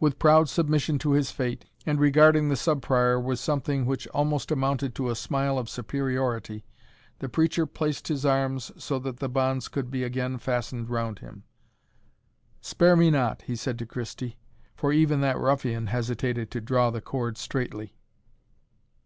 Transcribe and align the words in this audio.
With 0.00 0.18
proud 0.18 0.48
submission 0.48 0.98
to 1.00 1.10
his 1.12 1.30
fate, 1.30 1.66
and 1.84 2.00
regarding 2.00 2.48
the 2.48 2.56
Sub 2.56 2.80
Prior 2.80 3.20
with 3.20 3.38
something 3.38 3.84
which 3.84 4.08
almost 4.08 4.50
amounted 4.50 4.94
to 4.94 5.10
a 5.10 5.14
smile 5.14 5.58
of 5.58 5.68
superiority, 5.68 6.64
the 7.18 7.28
preacher 7.28 7.66
placed 7.66 8.08
his 8.08 8.24
arms 8.24 8.72
so 8.82 8.98
that 9.00 9.18
the 9.18 9.28
bonds 9.28 9.68
could 9.68 9.90
be 9.90 10.02
again 10.02 10.38
fastened 10.38 10.88
round 10.88 11.18
him. 11.18 11.44
"Spare 12.62 12.96
me 12.96 13.10
not," 13.10 13.42
he 13.42 13.54
said 13.54 13.78
to 13.80 13.84
Christie; 13.84 14.38
for 14.76 14.94
even 14.94 15.20
that 15.20 15.36
ruffian 15.36 15.88
hesitated 15.88 16.50
to 16.50 16.62
draw 16.62 16.88
the 16.88 17.02
cord 17.02 17.36
straitly. 17.36 17.92